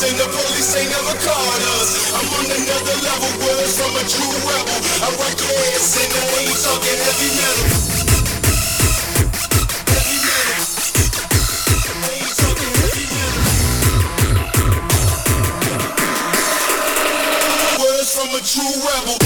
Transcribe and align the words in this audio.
us, 0.00 0.10
and 0.10 0.18
the 0.18 0.24
police 0.24 0.76
ain't 0.76 0.90
never 0.90 1.14
caught 1.20 1.62
us. 1.76 2.12
I'm 2.16 2.28
on 2.32 2.46
another 2.48 2.96
level, 3.04 3.30
words 3.44 3.76
from 3.76 3.92
a 3.96 4.04
true 4.08 4.32
rebel. 4.48 4.80
I 5.04 5.08
rock 5.20 5.36
your 5.36 5.52
ass 5.76 5.96
in 6.00 6.08
the 6.08 6.22
way 6.32 6.42
you 6.48 6.56
talking 6.56 6.98
heavy 7.04 7.30
metal. 7.36 8.00
From 18.10 18.34
a 18.34 18.40
true 18.42 18.74
rebel, 18.84 19.19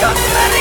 Throw 0.00 0.12
it 0.12 0.59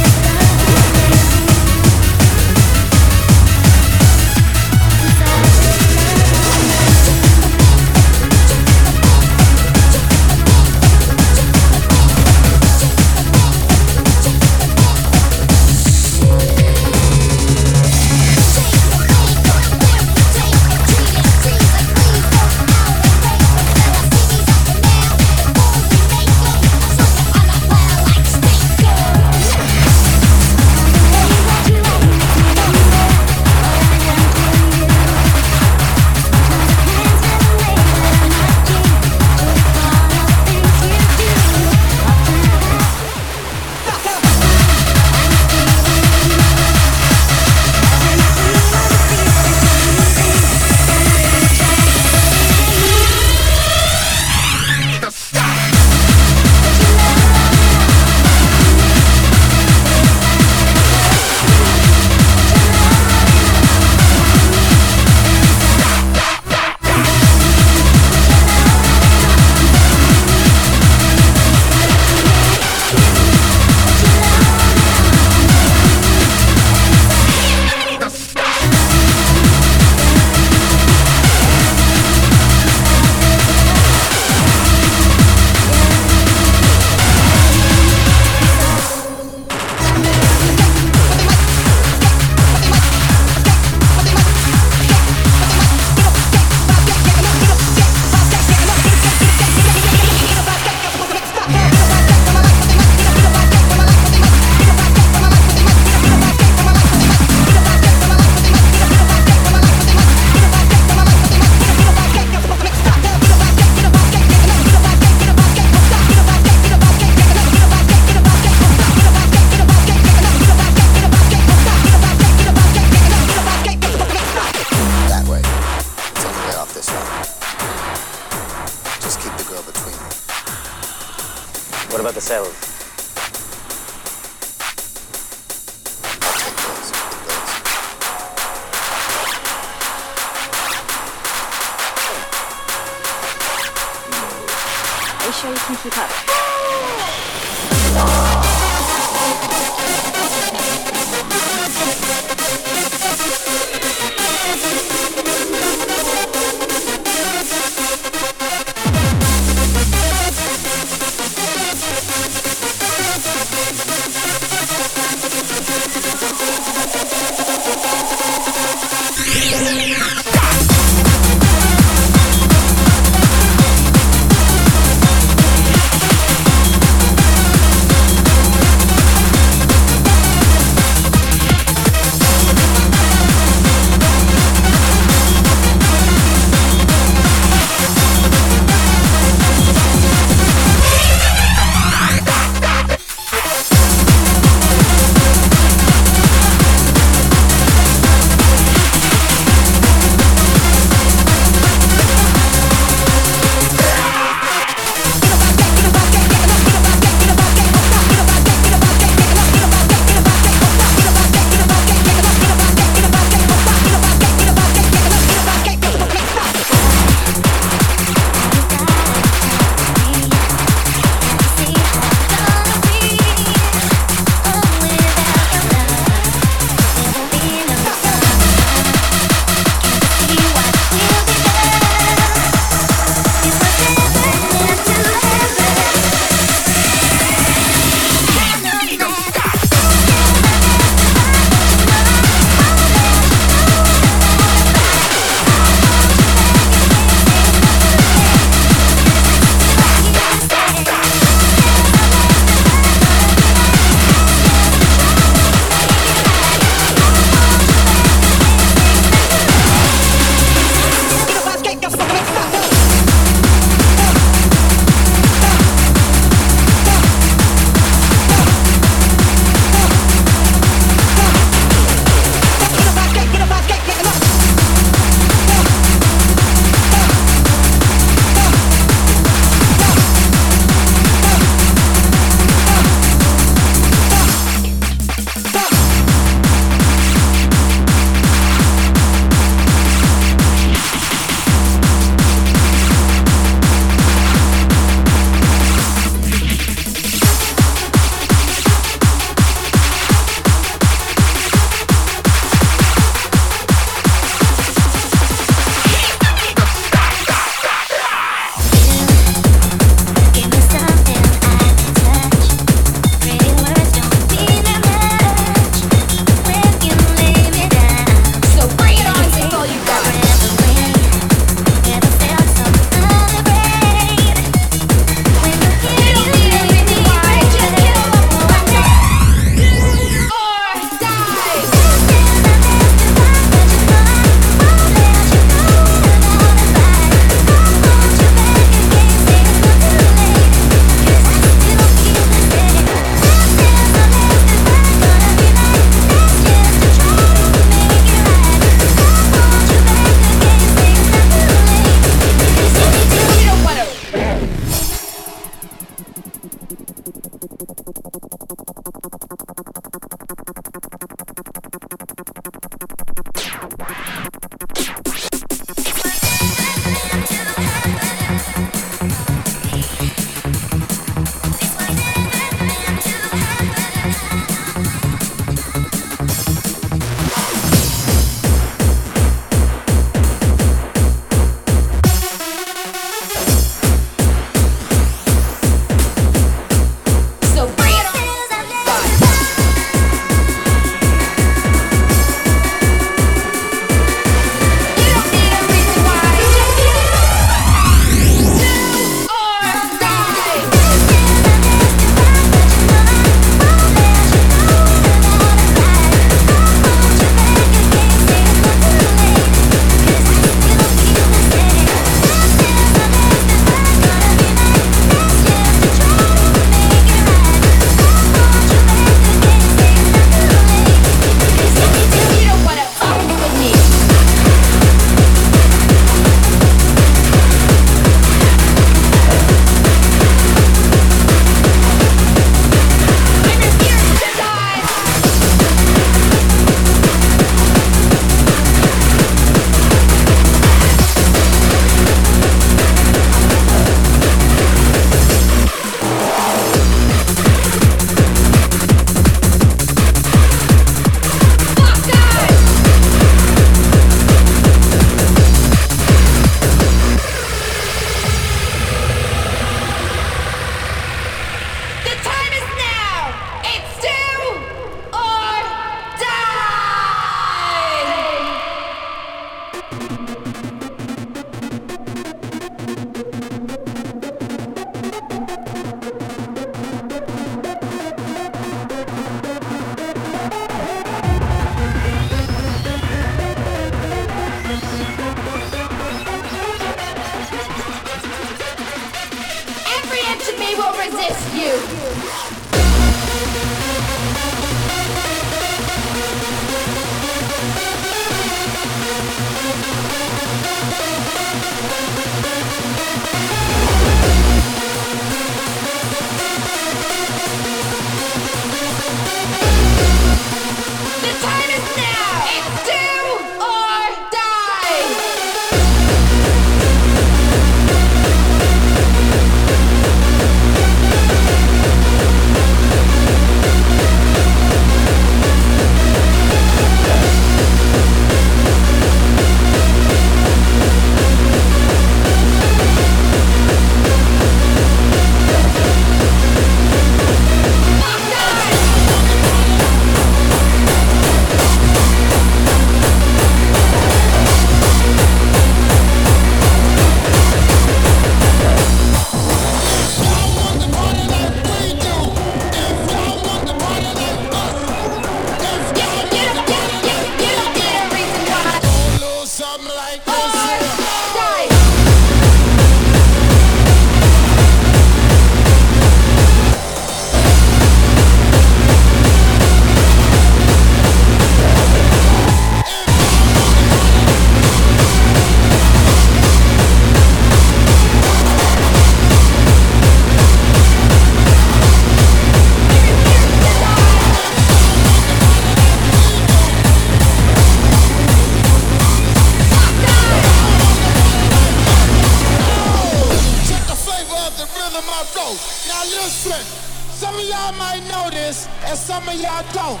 know 598.08 598.30
this 598.30 598.68
and 598.84 598.98
some 598.98 599.28
of 599.28 599.34
y'all 599.34 599.64
don't. 599.72 600.00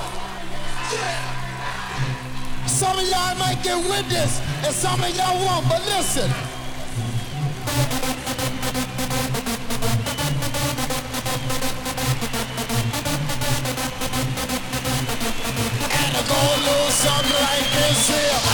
Some 2.66 2.98
of 2.98 3.08
y'all 3.08 3.36
might 3.36 3.60
get 3.62 3.76
with 3.76 4.08
this 4.08 4.40
and 4.64 4.74
some 4.74 5.00
of 5.02 5.16
y'all 5.16 5.36
won't, 5.44 5.68
but 5.68 5.84
listen. 5.86 6.30
And 15.98 16.16
I'm 16.16 16.26
gonna 16.26 16.66
lose 16.68 16.94
something 16.94 17.40
like 17.42 17.66
this 17.72 18.08
here. 18.08 18.49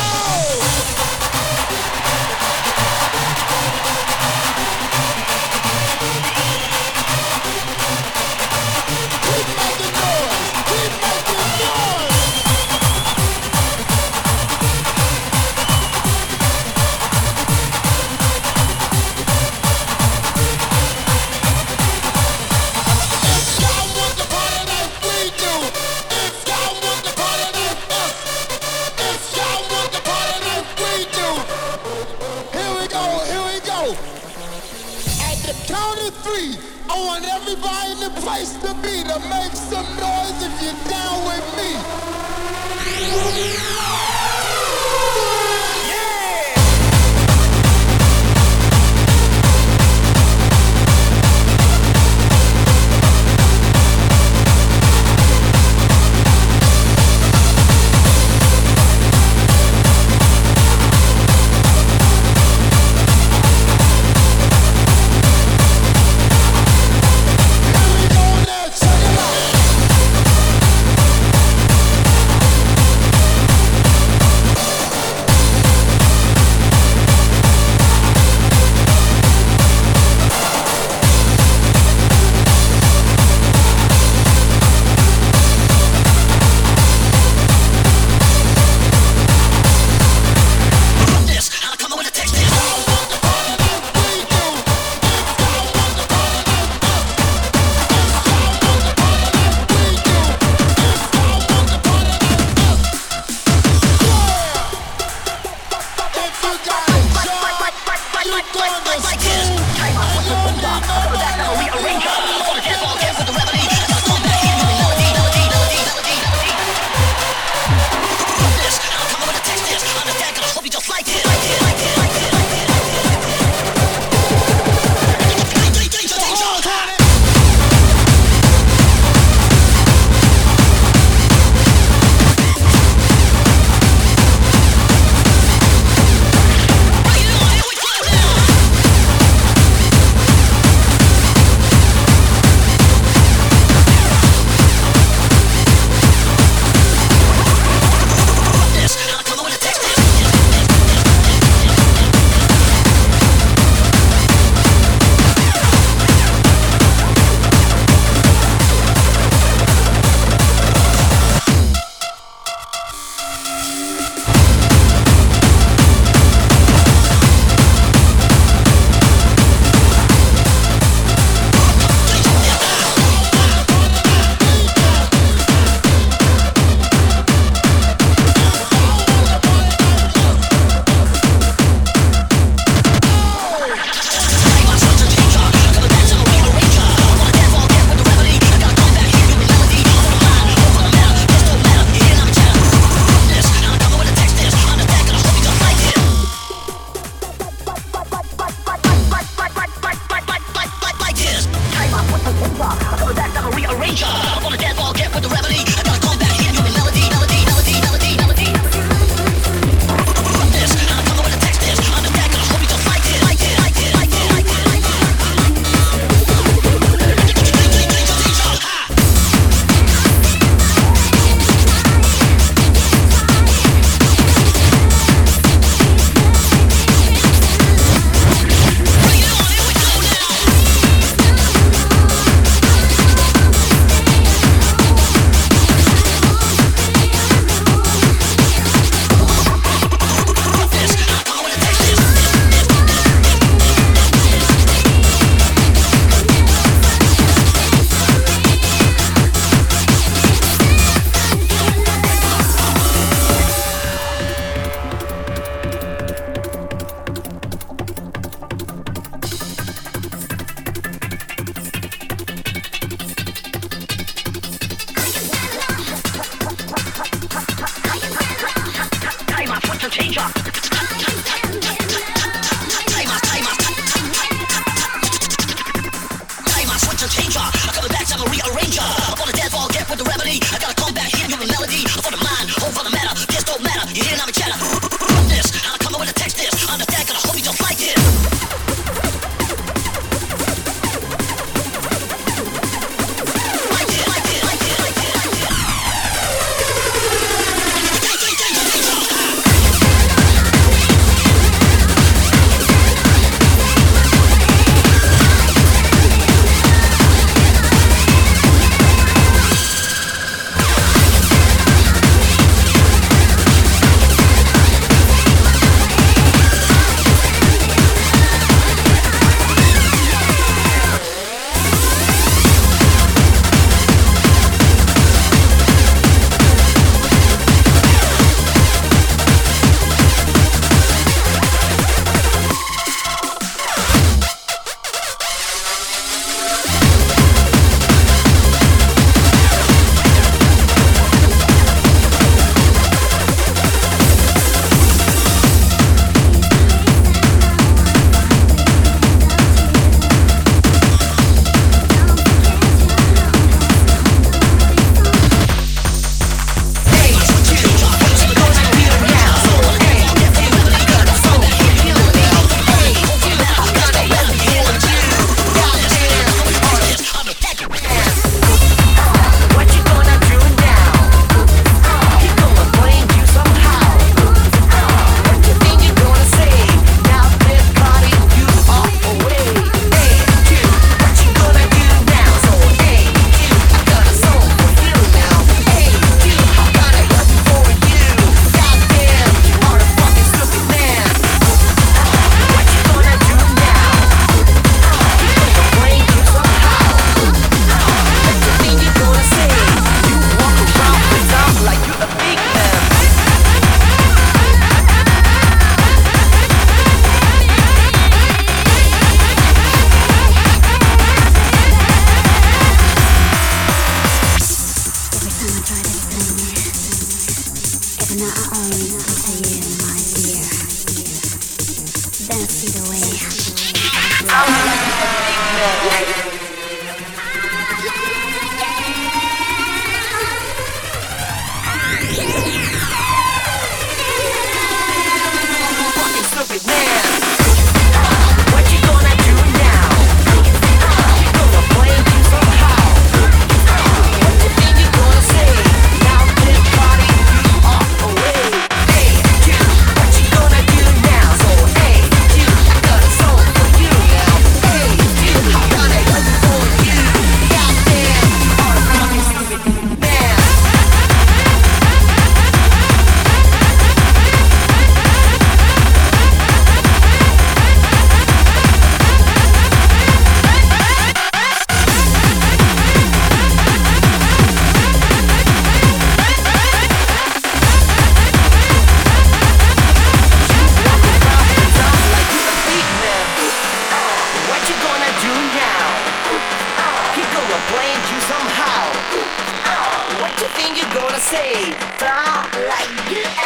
Like 492.06 493.10
you 493.10 493.45